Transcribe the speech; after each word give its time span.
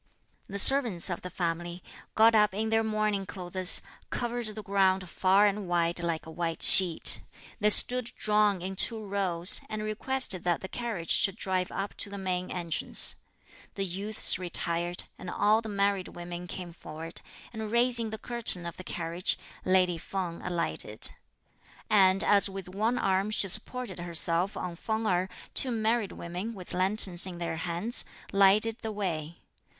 The 0.49 0.57
servants 0.57 1.11
of 1.11 1.21
the 1.21 1.29
family, 1.29 1.83
got 2.15 2.33
up 2.33 2.55
in 2.55 2.69
their 2.69 2.83
mourning 2.83 3.27
clothes, 3.27 3.83
covered 4.09 4.47
the 4.47 4.63
ground 4.63 5.07
far 5.07 5.45
and 5.45 5.67
wide 5.67 5.99
like 5.99 6.25
a 6.25 6.31
white 6.31 6.63
sheet. 6.63 7.19
They 7.59 7.69
stood 7.69 8.05
drawn 8.17 8.63
in 8.63 8.75
two 8.75 9.05
rows, 9.05 9.61
and 9.69 9.83
requested 9.83 10.43
that 10.43 10.61
the 10.61 10.67
carriage 10.67 11.11
should 11.11 11.35
drive 11.35 11.71
up 11.71 11.93
to 11.97 12.09
the 12.09 12.17
main 12.17 12.49
entrance. 12.49 13.17
The 13.75 13.85
youths 13.85 14.39
retired, 14.39 15.03
and 15.19 15.29
all 15.29 15.61
the 15.61 15.69
married 15.69 16.07
women 16.07 16.47
came 16.47 16.73
forward, 16.73 17.21
and 17.53 17.71
raising 17.71 18.09
the 18.09 18.17
curtain 18.17 18.65
of 18.65 18.77
the 18.77 18.83
carriage, 18.83 19.37
lady 19.65 19.99
Feng 19.99 20.41
alighted; 20.41 21.11
and 21.91 22.23
as 22.23 22.49
with 22.49 22.67
one 22.67 22.97
arm 22.97 23.29
she 23.29 23.47
supported 23.47 23.99
herself 23.99 24.57
on 24.57 24.75
Feng 24.75 25.05
Erh, 25.05 25.29
two 25.53 25.69
married 25.69 26.13
women, 26.13 26.55
with 26.55 26.73
lanterns 26.73 27.27
in 27.27 27.37
their 27.37 27.57
hands, 27.57 28.03
lighted 28.31 28.79
the 28.81 28.91
way. 28.91 29.37